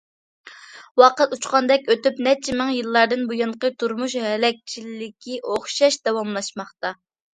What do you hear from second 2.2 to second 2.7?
نەچچە